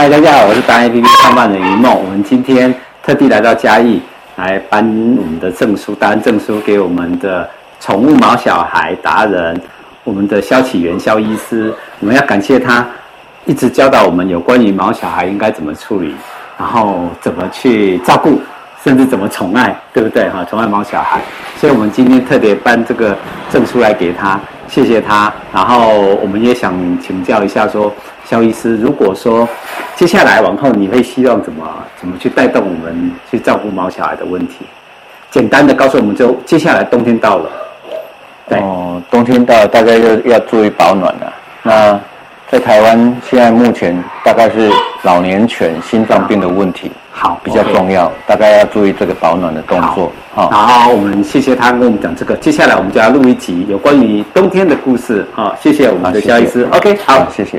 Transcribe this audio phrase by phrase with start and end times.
[0.00, 1.94] 嗨，大家好，我是达人 APP 创办人云梦。
[1.94, 4.00] 我们今天特地来到嘉义，
[4.36, 7.46] 来颁我们的证书，达人证书给我们的
[7.80, 9.60] 宠物毛小孩达人，
[10.04, 11.70] 我们的肖启元肖医师。
[11.98, 12.82] 我们要感谢他，
[13.44, 16.14] 一直教导我们有关于毛小孩应该怎么处理，
[16.56, 18.40] 然后怎么去照顾。
[18.82, 20.42] 甚至怎么宠爱，对不对哈？
[20.48, 21.20] 宠爱毛小孩，
[21.58, 23.14] 所以我们今天特别颁这个
[23.50, 24.40] 证书来给他，
[24.70, 25.30] 谢谢他。
[25.52, 27.92] 然后我们也想请教一下说，
[28.24, 29.46] 肖医师，如果说
[29.96, 31.66] 接下来往后你会希望怎么
[32.00, 34.64] 怎么去带动我们去照顾毛小孩的问题？
[35.30, 37.50] 简单的告诉我们，就接下来冬天到了，
[38.48, 41.32] 对哦，冬天到了，大家要要注意保暖了。
[41.62, 42.00] 那
[42.50, 44.68] 在台湾现在目前大概是
[45.02, 46.90] 老年犬心脏病的问题。
[47.12, 50.10] 好，比较重要.大概要注意这个保暖的动作。
[50.34, 52.34] 好，好，好，我们谢谢他跟我们讲这个。
[52.36, 55.24] 接下来我们就要录一集有关于冬天的故事。
[55.32, 56.66] 好，谢谢我们的肖医师。
[56.72, 57.48] OK，好，谢谢。